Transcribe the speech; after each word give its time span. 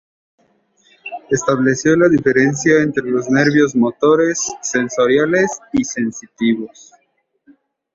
Estableció 1.29 1.95
la 1.95 2.09
diferencia 2.09 2.81
entre 2.81 3.07
los 3.07 3.29
nervios 3.29 3.75
motores, 3.75 4.39
sensoriales 4.59 5.59
y 5.73 5.83
sensitivos. 5.83 6.91